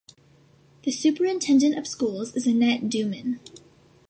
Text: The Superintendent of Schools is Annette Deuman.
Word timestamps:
The 0.81 0.89
Superintendent 0.91 1.77
of 1.77 1.85
Schools 1.85 2.35
is 2.35 2.47
Annette 2.47 2.89
Deuman. 2.89 3.39